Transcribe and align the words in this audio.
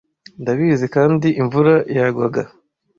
"Ndabizi, 0.41 0.85
kandi 0.95 1.27
imvura 1.41 1.73
yagwaga. 1.97 2.41